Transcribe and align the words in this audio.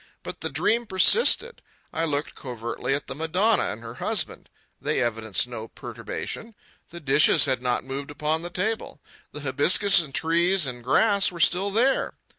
But 0.23 0.41
the 0.41 0.49
dream 0.49 0.87
persisted. 0.87 1.61
I 1.93 2.05
looked 2.05 2.33
covertly 2.33 2.95
at 2.95 3.05
the 3.05 3.13
Madonna 3.13 3.65
and 3.65 3.83
her 3.83 3.93
husband. 3.93 4.49
They 4.81 4.99
evidenced 4.99 5.47
no 5.47 5.67
perturbation. 5.67 6.55
The 6.89 6.99
dishes 6.99 7.45
had 7.45 7.61
not 7.61 7.83
moved 7.83 8.09
upon 8.09 8.41
the 8.41 8.49
table. 8.49 8.99
The 9.31 9.41
hibiscus 9.41 9.99
and 10.01 10.11
trees 10.11 10.65
and 10.65 10.83
grass 10.83 11.31
were 11.31 11.39
still 11.39 11.69
there. 11.69 12.15